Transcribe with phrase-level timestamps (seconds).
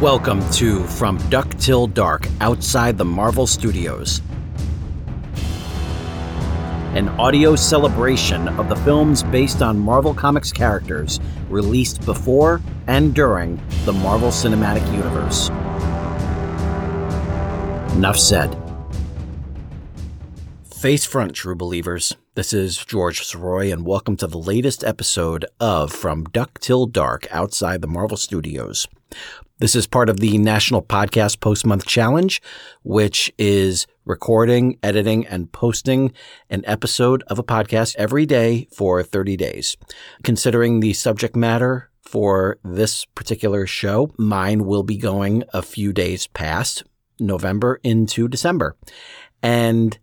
[0.00, 4.22] Welcome to From Duck Till Dark Outside the Marvel Studios,
[6.94, 13.60] an audio celebration of the films based on Marvel Comics characters released before and during
[13.84, 15.50] the Marvel Cinematic Universe.
[17.94, 18.56] Enough said.
[20.64, 22.16] Face front, true believers.
[22.36, 27.26] This is George Soroy, and welcome to the latest episode of From Duck Till Dark
[27.32, 28.86] Outside the Marvel Studios.
[29.58, 32.40] This is part of the National Podcast Post Month Challenge,
[32.84, 36.12] which is recording, editing, and posting
[36.48, 39.76] an episode of a podcast every day for 30 days.
[40.22, 46.28] Considering the subject matter for this particular show, mine will be going a few days
[46.28, 46.84] past
[47.18, 48.76] November into December.
[49.42, 49.98] And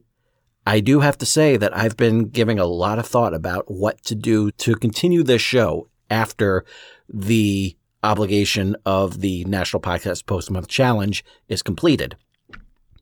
[0.68, 4.04] I do have to say that I've been giving a lot of thought about what
[4.04, 6.66] to do to continue this show after
[7.08, 12.18] the obligation of the National Podcast Post Month Challenge is completed.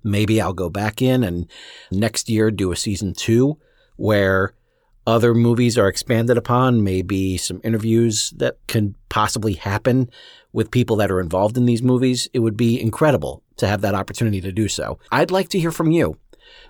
[0.03, 1.49] Maybe I'll go back in and
[1.91, 3.57] next year do a season two
[3.95, 4.53] where
[5.07, 10.11] other movies are expanded upon, maybe some interviews that can possibly happen
[10.53, 12.27] with people that are involved in these movies.
[12.31, 15.00] It would be incredible to have that opportunity to do so.
[15.11, 16.17] I'd like to hear from you.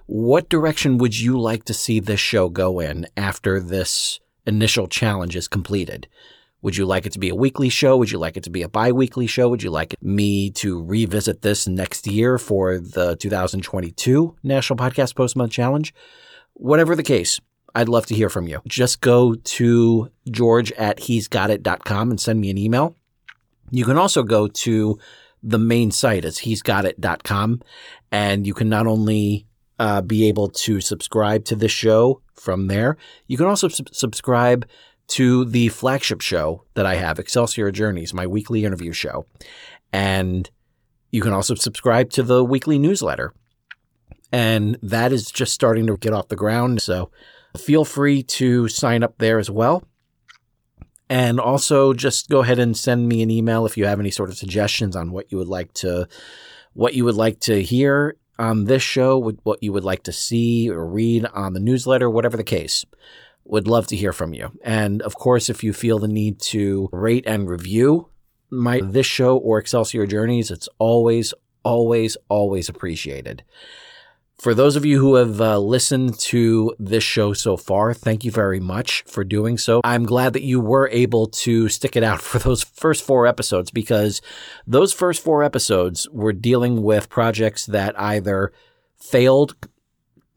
[0.08, 5.36] What direction would you like to see this show go in after this initial challenge
[5.36, 6.08] is completed?
[6.62, 7.96] Would you like it to be a weekly show?
[7.98, 9.50] Would you like it to be a bi-weekly show?
[9.50, 15.36] Would you like me to revisit this next year for the 2022 National Podcast Post
[15.36, 15.94] Month Challenge?
[16.54, 17.40] Whatever the case,
[17.76, 18.62] I'd love to hear from you.
[18.68, 22.96] Just go to george at he'sgotit.com and send me an email.
[23.70, 24.98] You can also go to
[25.44, 27.62] the main site is he'sgotit.com
[28.12, 29.46] and you can not only
[29.80, 32.98] uh, be able to subscribe to this show from there.
[33.28, 34.68] You can also sub- subscribe
[35.08, 39.26] to the flagship show that I have, Excelsior Journeys, my weekly interview show.
[39.94, 40.50] And
[41.12, 43.34] you can also subscribe to the weekly newsletter.
[44.32, 46.82] And that is just starting to get off the ground.
[46.82, 47.12] So
[47.58, 49.84] feel free to sign up there as well.
[51.08, 54.30] And also just go ahead and send me an email if you have any sort
[54.30, 56.08] of suggestions on what you would like to
[56.74, 60.70] what you would like to hear on this show, what you would like to see
[60.70, 62.86] or read on the newsletter, whatever the case.
[63.48, 64.52] Would love to hear from you.
[64.64, 68.10] And of course, if you feel the need to rate and review
[68.50, 73.44] my this show or Excelsior Journeys, it's always, always, always appreciated.
[74.38, 78.32] For those of you who have uh, listened to this show so far, thank you
[78.32, 79.80] very much for doing so.
[79.84, 83.72] I'm glad that you were able to stick it out for those first four episodes
[83.72, 84.22] because
[84.68, 88.52] those first four episodes were dealing with projects that either
[88.98, 89.56] failed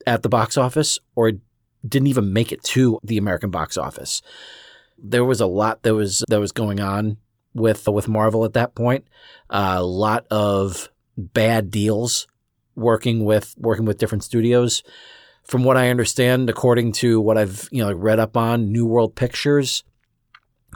[0.06, 1.32] at the box office or
[1.86, 4.22] didn't even make it to the American box office.
[4.96, 7.18] There was a lot that was that was going on
[7.52, 9.06] with with Marvel at that point.
[9.50, 12.26] A lot of bad deals
[12.78, 14.82] working with working with different studios.
[15.44, 19.14] From what I understand, according to what I've you know read up on, New World
[19.14, 19.82] Pictures,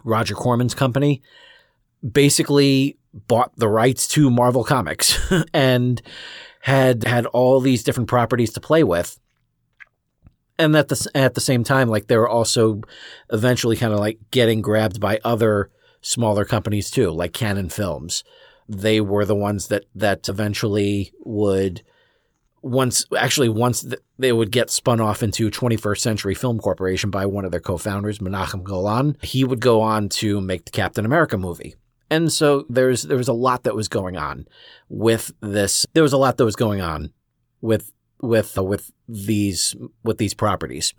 [0.04, 1.22] Roger Corman's company,
[2.08, 5.18] basically bought the rights to Marvel Comics
[5.54, 6.00] and
[6.60, 9.18] had had all these different properties to play with.
[10.58, 12.82] And at the at the same time, like they were also
[13.32, 15.70] eventually kind of like getting grabbed by other
[16.00, 18.22] smaller companies too, like Cannon Films.
[18.68, 21.82] They were the ones that that eventually would
[22.62, 23.84] once actually once
[24.18, 28.20] they would get spun off into 21st Century Film Corporation by one of their co-founders,
[28.20, 31.74] Menahem Golan, he would go on to make the Captain America movie.
[32.10, 34.46] And so there's there was a lot that was going on
[34.88, 35.86] with this.
[35.94, 37.12] There was a lot that was going on
[37.60, 39.74] with with uh, with these
[40.04, 40.92] with these properties,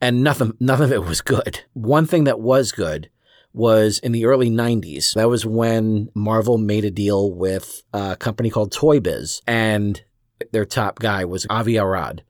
[0.00, 1.60] and nothing none of it was good.
[1.74, 3.10] One thing that was good
[3.52, 5.14] was in the early 90s.
[5.14, 10.02] That was when Marvel made a deal with a company called Toy Biz, and
[10.52, 12.22] their top guy was Avi Arad.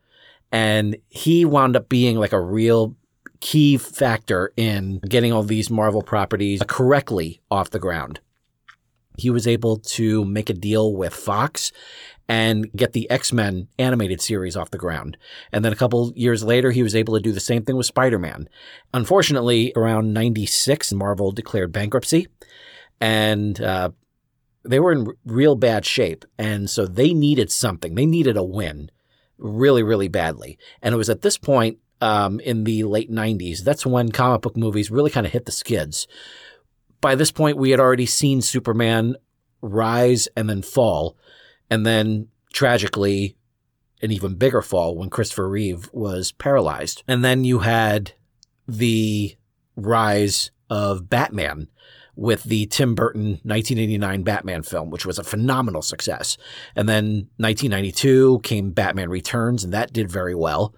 [0.53, 2.97] And he wound up being like a real
[3.41, 8.21] key factor in getting all these Marvel properties correctly off the ground.
[9.17, 11.73] He was able to make a deal with Fox
[12.29, 15.17] and get the X-Men animated series off the ground.
[15.53, 17.87] And then a couple years later, he was able to do the same thing with
[17.87, 18.49] Spider-Man.
[18.95, 22.29] Unfortunately, around 96, Marvel declared bankruptcy
[23.01, 23.91] and uh,
[24.65, 26.25] they were in real bad shape.
[26.39, 27.95] And so they needed something.
[27.95, 28.91] They needed a win
[29.39, 30.59] really, really badly.
[30.83, 34.57] And it was at this point um, in the late 90s, that's when comic book
[34.57, 36.07] movies really kind of hit the skids.
[37.01, 39.17] By this point, we had already seen Superman
[39.63, 41.17] rise and then fall.
[41.71, 43.37] And then tragically,
[44.03, 47.03] an even bigger fall when Christopher Reeve was paralyzed.
[47.07, 48.13] And then you had
[48.67, 49.37] the
[49.77, 51.69] rise of Batman
[52.21, 56.37] with the Tim Burton 1989 Batman film, which was a phenomenal success.
[56.77, 60.75] And then 1992 came Batman Returns, and that did very well.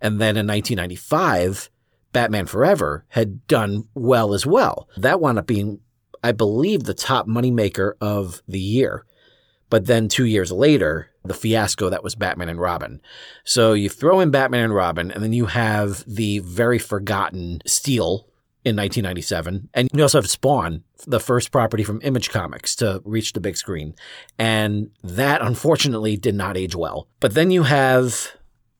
[0.00, 1.68] And then in 1995,
[2.14, 4.88] Batman Forever had done well as well.
[4.96, 5.80] That wound up being,
[6.24, 9.04] I believe, the top moneymaker of the year.
[9.68, 13.02] But then two years later, the fiasco that was Batman and Robin.
[13.44, 18.26] So you throw in Batman and Robin, and then you have the very forgotten Steel
[18.66, 19.68] in 1997.
[19.74, 23.56] And you also have Spawn, the first property from Image Comics to reach the big
[23.56, 23.94] screen.
[24.40, 27.06] And that unfortunately did not age well.
[27.20, 28.32] But then you have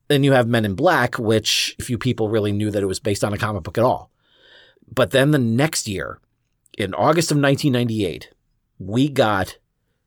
[0.08, 3.22] then you have Men in Black, which few people really knew that it was based
[3.22, 4.10] on a comic book at all.
[4.92, 6.20] But then the next year,
[6.76, 8.32] in August of 1998,
[8.80, 9.58] we got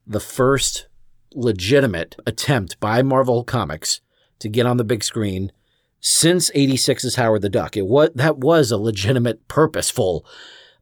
[0.05, 0.87] the first
[1.33, 4.01] legitimate attempt by Marvel Comics
[4.39, 5.53] to get on the big screen
[6.01, 7.75] since 86's Howard the Duck.
[7.77, 10.25] It was that was a legitimate, purposeful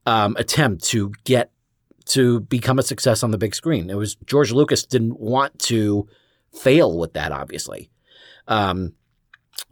[0.05, 1.51] um, attempt to get
[2.05, 3.89] to become a success on the big screen.
[3.89, 6.07] It was George Lucas didn't want to
[6.53, 7.89] fail with that, obviously.
[8.47, 8.93] Um,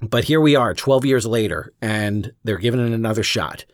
[0.02, 3.66] but here we are, 12 years later, and they're giving it another shot.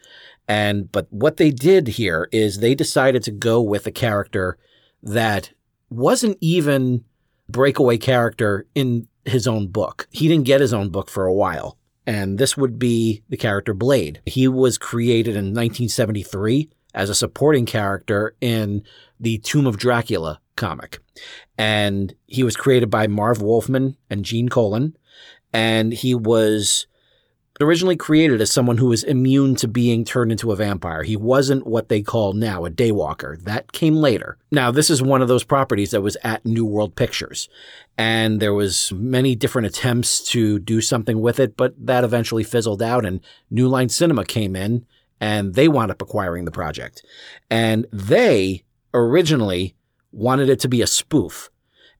[0.48, 4.58] And but what they did here is they decided to go with a character
[5.02, 5.52] that
[5.90, 7.06] wasn't even
[7.50, 10.08] breakaway character in his own book.
[10.12, 11.78] He didn't get his own book for a while.
[12.06, 14.22] And this would be the character Blade.
[14.26, 18.84] He was created in 1973 as a supporting character in
[19.20, 21.00] the Tomb of Dracula comic.
[21.58, 24.98] And he was created by Marv Wolfman and Gene Colan.
[25.54, 26.88] And he was
[27.62, 31.04] originally created as someone who was immune to being turned into a vampire.
[31.04, 33.42] He wasn't what they call now a daywalker.
[33.44, 34.38] That came later.
[34.52, 37.50] Now, this is one of those properties that was at New World Pictures.
[37.98, 42.82] And there was many different attempts to do something with it, but that eventually fizzled
[42.82, 43.20] out and
[43.50, 44.86] New Line Cinema came in
[45.20, 47.04] and they wound up acquiring the project.
[47.50, 48.64] And they
[48.94, 49.76] originally
[50.12, 51.50] wanted it to be a spoof.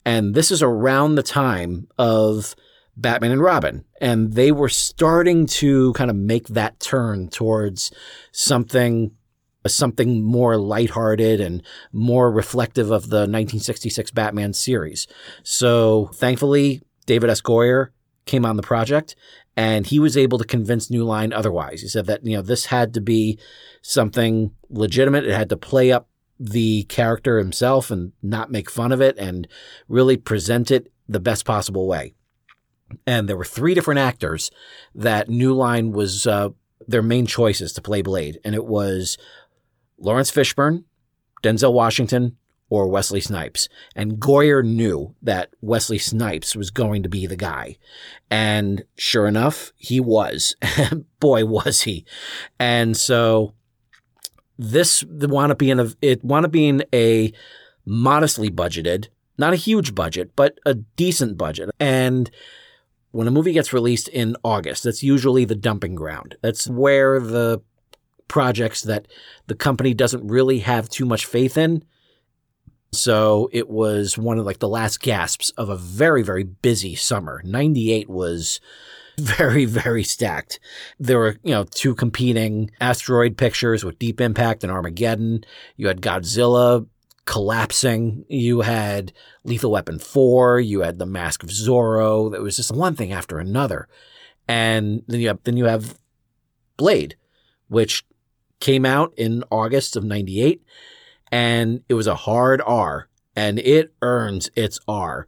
[0.06, 2.56] And this is around the time of
[2.98, 3.86] Batman and Robin.
[4.00, 7.92] And they were starting to kind of make that turn towards
[8.32, 9.12] something
[9.64, 11.62] uh, something more lighthearted and
[11.92, 15.08] more reflective of the 1966 Batman series.
[15.44, 17.42] So thankfully, David S.
[17.42, 17.90] Goyer
[18.26, 19.16] came on the project
[19.56, 21.82] and he was able to convince New Line otherwise.
[21.82, 23.38] He said that, you know, this had to be
[23.82, 25.26] something legitimate.
[25.26, 26.08] It had to play up
[26.40, 29.48] the character himself and not make fun of it and
[29.88, 32.16] really present it the best possible way
[33.06, 34.52] and there were three different actors
[34.96, 36.50] that New Line was uh,
[36.88, 39.18] their main choices to play Blade, and it was
[39.98, 40.84] Laurence Fishburne,
[41.44, 42.38] Denzel Washington,
[42.70, 43.68] or Wesley Snipes.
[43.96, 47.78] And Goyer knew that Wesley Snipes was going to be the guy,
[48.32, 50.56] and sure enough, he was.
[51.20, 52.06] Boy, was he!
[52.60, 53.54] And so
[54.58, 57.34] this wound up being a it wound up being a
[57.86, 62.32] modestly budgeted, not a huge budget, but a decent budget, and
[63.12, 66.38] when a movie gets released in August, that's usually the dumping ground.
[66.42, 67.62] That's where the
[68.28, 69.08] projects that
[69.48, 71.84] the company doesn't really have too much faith in.
[72.94, 77.42] So it was one of like the last gasps of a very, very busy summer.
[77.46, 78.60] 98 was
[79.20, 80.60] very, very stacked.
[81.00, 85.44] There were, you know, two competing asteroid pictures with Deep Impact and Armageddon.
[85.76, 86.88] You had Godzilla
[87.26, 88.26] collapsing.
[88.28, 89.14] You had
[89.44, 92.34] Lethal Weapon 4, you had The Mask of Zorro.
[92.36, 93.88] It was just one thing after another.
[94.48, 95.98] And then you have, then you have
[96.78, 97.16] Blade,
[97.68, 98.04] which
[98.60, 100.62] came out in August of 98
[101.32, 105.28] and it was a hard R and it earns its R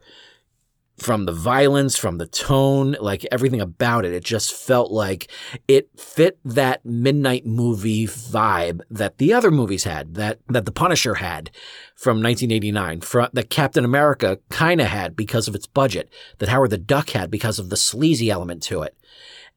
[0.96, 4.12] from the violence, from the tone, like everything about it.
[4.12, 5.28] It just felt like
[5.66, 11.14] it fit that midnight movie vibe that the other movies had, that, that The Punisher
[11.14, 11.50] had
[11.96, 16.08] from 1989, from, that Captain America kind of had because of its budget,
[16.38, 18.96] that Howard the Duck had because of the sleazy element to it.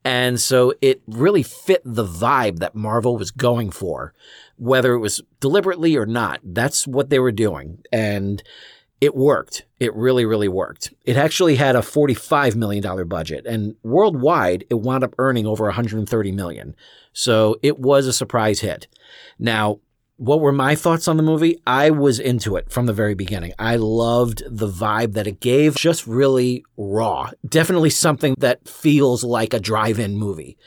[0.03, 4.13] And so it really fit the vibe that Marvel was going for,
[4.55, 6.39] whether it was deliberately or not.
[6.43, 7.83] That's what they were doing.
[7.91, 8.41] And
[8.99, 9.65] it worked.
[9.79, 10.93] It really, really worked.
[11.05, 16.31] It actually had a $45 million budget and worldwide it wound up earning over 130
[16.31, 16.75] million.
[17.13, 18.87] So it was a surprise hit.
[19.37, 19.79] Now,
[20.17, 21.61] what were my thoughts on the movie?
[21.67, 23.53] I was into it from the very beginning.
[23.59, 27.29] I loved the vibe that it gave, just really raw.
[27.47, 30.57] Definitely something that feels like a drive-in movie.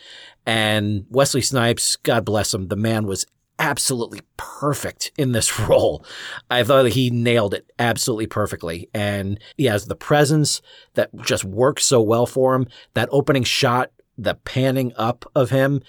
[0.47, 3.27] And Wesley Snipes, God bless him, the man was
[3.61, 6.05] absolutely perfect in this role.
[6.51, 8.89] I thought that he nailed it absolutely perfectly.
[8.93, 10.61] And he has the presence
[10.95, 12.67] that just works so well for him.
[12.95, 15.83] That opening shot the panning up of him.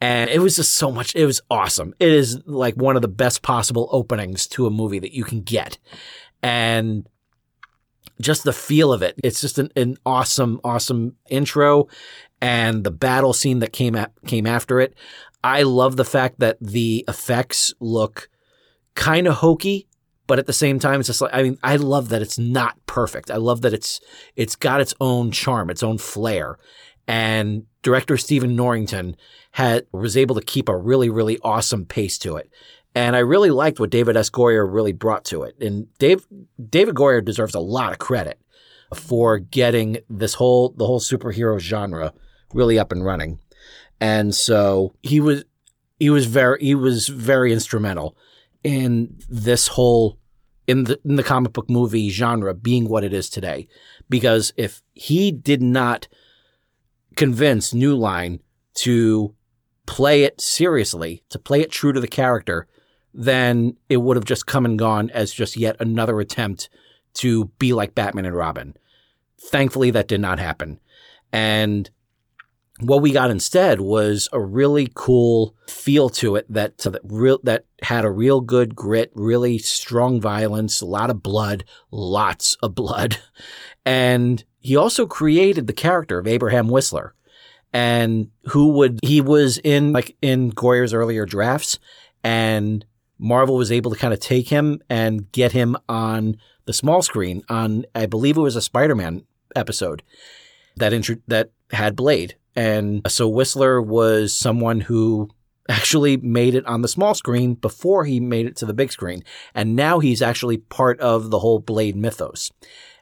[0.00, 1.14] And it was just so much.
[1.14, 1.94] It was awesome.
[1.98, 5.42] It is like one of the best possible openings to a movie that you can
[5.42, 5.78] get.
[6.42, 7.08] And
[8.20, 9.18] just the feel of it.
[9.22, 11.88] It's just an, an awesome, awesome intro.
[12.40, 14.94] And the battle scene that came at, came after it.
[15.44, 18.28] I love the fact that the effects look
[18.94, 19.88] kind of hokey,
[20.26, 22.76] but at the same time, it's just like I mean, I love that it's not
[22.86, 23.30] perfect.
[23.30, 24.00] I love that it's
[24.36, 26.58] it's got its own charm, its own flair,
[27.08, 29.16] and director Stephen Norrington
[29.52, 32.50] had was able to keep a really really awesome pace to it.
[32.94, 34.30] And I really liked what David S.
[34.30, 35.56] Goyer really brought to it.
[35.60, 36.26] And Dave
[36.68, 38.38] David Goyer deserves a lot of credit
[38.94, 42.12] for getting this whole the whole superhero genre
[42.54, 43.38] really up and running.
[44.02, 45.44] And so he was
[46.00, 48.16] he was very he was very instrumental
[48.64, 50.18] in this whole
[50.66, 53.68] in the in the comic book movie genre being what it is today.
[54.08, 56.08] Because if he did not
[57.14, 58.40] convince New Line
[58.74, 59.36] to
[59.86, 62.66] play it seriously, to play it true to the character,
[63.14, 66.68] then it would have just come and gone as just yet another attempt
[67.14, 68.74] to be like Batman and Robin.
[69.38, 70.80] Thankfully, that did not happen.
[71.32, 71.88] And
[72.82, 77.64] what we got instead was a really cool feel to it that that real that
[77.82, 83.18] had a real good grit, really strong violence, a lot of blood, lots of blood.
[83.84, 87.14] And he also created the character of Abraham Whistler.
[87.72, 91.80] And who would he was in like in Goyer's earlier drafts
[92.22, 92.84] and
[93.18, 96.36] Marvel was able to kind of take him and get him on
[96.66, 99.24] the small screen on I believe it was a Spider-Man
[99.56, 100.04] episode
[100.76, 105.30] that intro- that had Blade and so Whistler was someone who
[105.68, 109.22] actually made it on the small screen before he made it to the big screen.
[109.54, 112.50] And now he's actually part of the whole Blade mythos.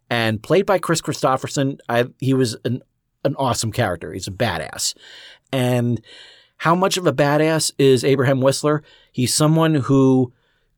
[0.09, 2.83] And played by Kris Kristofferson, I, he was an,
[3.25, 4.13] an awesome character.
[4.13, 4.95] He's a badass.
[5.53, 6.01] And
[6.59, 8.83] how much of a badass is Abraham Whistler?
[9.13, 10.33] He's someone who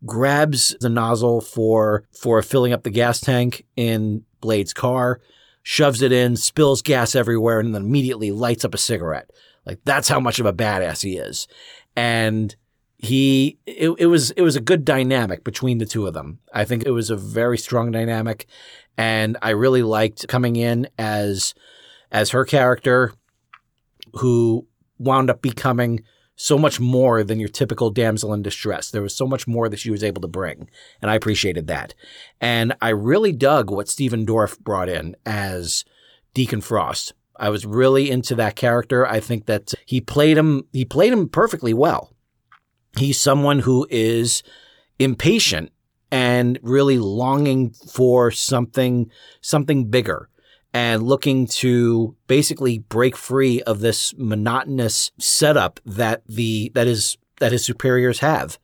[0.04, 5.20] grabs the nozzle for for filling up the gas tank in Blade's car
[5.62, 9.31] shoves it in, spills gas everywhere, and then immediately lights up a cigarette.
[9.64, 11.47] Like that's how much of a badass he is.
[11.97, 12.54] And
[12.99, 16.38] he it, it was it was a good dynamic between the two of them.
[16.52, 18.47] I think it was a very strong dynamic
[18.97, 21.54] and I really liked coming in as
[22.11, 23.12] as her character
[24.14, 24.66] who
[24.99, 26.04] wound up becoming
[26.36, 28.90] so much more than your typical damsel in distress.
[28.90, 30.68] There was so much more that she was able to bring,
[31.00, 31.94] and I appreciated that.
[32.40, 35.84] And I really dug what Stephen Dorff brought in as
[36.34, 37.12] Deacon Frost.
[37.36, 39.06] I was really into that character.
[39.06, 42.12] I think that he played him he played him perfectly well.
[42.96, 44.42] He's someone who is
[44.98, 45.72] impatient
[46.10, 49.10] and really longing for something
[49.40, 50.28] something bigger
[50.74, 57.52] and looking to basically break free of this monotonous setup that the that is that
[57.52, 58.58] his superiors have.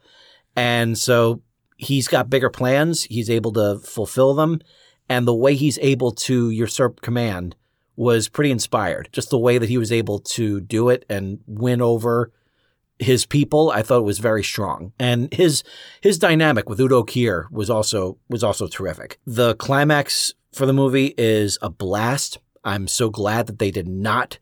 [0.56, 1.42] And so
[1.76, 4.60] he's got bigger plans, he's able to fulfill them,
[5.08, 7.56] and the way he's able to usurp command
[7.96, 9.08] was pretty inspired.
[9.12, 12.32] Just the way that he was able to do it and win over
[12.98, 14.92] his people, I thought it was very strong.
[14.98, 15.62] And his
[16.00, 19.18] his dynamic with Udo Kier was also was also terrific.
[19.26, 22.38] The climax for the movie is a blast.
[22.64, 24.38] I'm so glad that they did not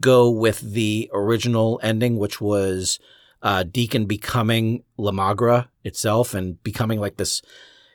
[0.00, 2.98] go with the original ending, which was
[3.42, 7.42] uh, Deacon becoming La Magra itself and becoming like this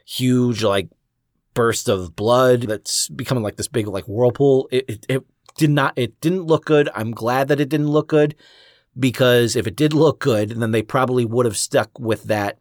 [0.06, 0.90] huge like
[1.54, 4.68] burst of blood that's becoming like this big like whirlpool.
[4.72, 5.26] It, it, it
[5.58, 5.94] did not.
[5.96, 6.90] It didn't look good.
[6.94, 8.36] I'm glad that it didn't look good
[8.98, 12.60] because if it did look good, then they probably would have stuck with that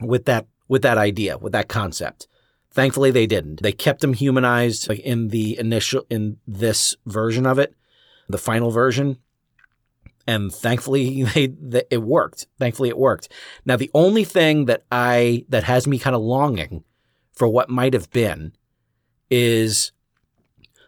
[0.00, 2.26] with that with that idea with that concept.
[2.72, 3.62] Thankfully, they didn't.
[3.62, 7.74] They kept him humanized like in the initial, in this version of it,
[8.28, 9.18] the final version.
[10.26, 12.46] And thankfully, they, they, it worked.
[12.58, 13.28] Thankfully, it worked.
[13.66, 16.84] Now, the only thing that I, that has me kind of longing
[17.34, 18.52] for what might have been
[19.30, 19.92] is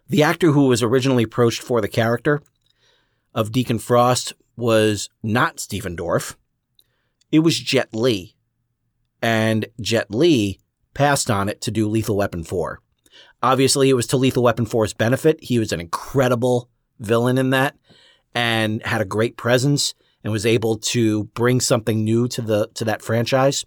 [0.08, 2.42] the actor who was originally approached for the character
[3.34, 6.36] of Deacon Frost was not Stephen Dorff.
[7.30, 8.36] It was Jet Li.
[9.20, 10.60] And Jet Li
[10.94, 12.80] passed on it to do Lethal Weapon 4.
[13.42, 15.42] Obviously, it was to Lethal Weapon 4's benefit.
[15.42, 17.76] He was an incredible villain in that
[18.34, 22.84] and had a great presence and was able to bring something new to the to
[22.86, 23.64] that franchise.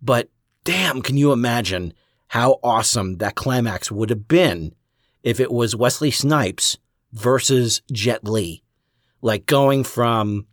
[0.00, 0.30] But
[0.64, 1.92] damn, can you imagine
[2.28, 4.74] how awesome that climax would have been
[5.22, 6.78] if it was Wesley Snipes
[7.12, 8.62] versus Jet Li?
[9.20, 10.46] Like going from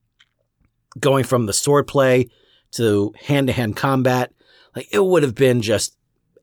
[1.00, 2.30] going from the swordplay
[2.72, 4.34] to hand-to-hand combat
[4.76, 5.98] like it would have been just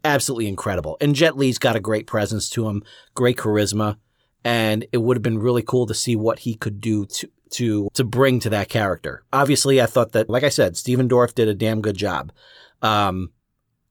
[0.04, 0.96] absolutely incredible.
[1.00, 2.82] And Jet Li's got a great presence to him,
[3.14, 3.96] great charisma,
[4.44, 7.88] and it would have been really cool to see what he could do to to
[7.94, 9.24] to bring to that character.
[9.32, 12.32] Obviously, I thought that, like I said, Stephen Dorff did a damn good job.
[12.80, 13.30] Um,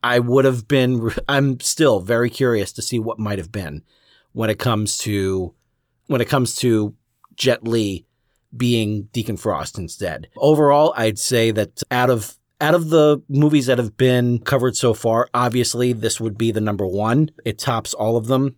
[0.03, 1.11] I would have been.
[1.29, 3.83] I'm still very curious to see what might have been
[4.33, 5.53] when it comes to
[6.07, 6.95] when it comes to
[7.35, 8.05] Jet Li
[8.55, 10.27] being Deacon Frost instead.
[10.35, 14.93] Overall, I'd say that out of out of the movies that have been covered so
[14.93, 17.31] far, obviously this would be the number one.
[17.43, 18.55] It tops all of them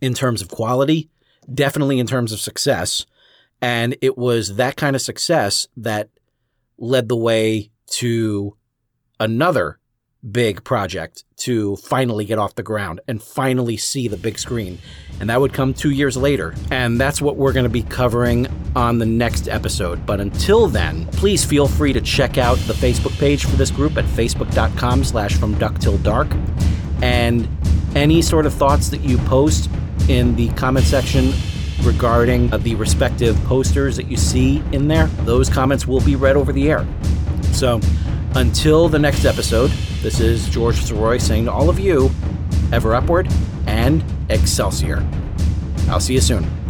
[0.00, 1.08] in terms of quality,
[1.52, 3.06] definitely in terms of success.
[3.62, 6.10] And it was that kind of success that
[6.76, 8.56] led the way to
[9.18, 9.78] another
[10.30, 14.78] big project to finally get off the ground and finally see the big screen.
[15.20, 16.54] And that would come two years later.
[16.70, 20.06] And that's what we're going to be covering on the next episode.
[20.06, 23.96] But until then, please feel free to check out the Facebook page for this group
[23.96, 26.28] at facebook.com slash from duck till dark.
[27.02, 27.48] And
[27.94, 29.70] any sort of thoughts that you post
[30.08, 31.32] in the comment section
[31.82, 36.52] regarding the respective posters that you see in there, those comments will be read over
[36.52, 36.86] the air.
[37.52, 37.80] So
[38.34, 39.70] until the next episode,
[40.02, 42.10] this is George Soroy saying to all of you,
[42.72, 43.28] ever upward
[43.66, 45.06] and excelsior.
[45.88, 46.63] I'll see you soon.